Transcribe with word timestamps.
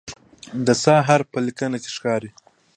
د 0.65 0.67
"ث" 0.81 0.85
حرف 1.07 1.27
په 1.33 1.39
لیکنه 1.47 1.77
کې 1.83 1.89
ښکاري. 1.95 2.29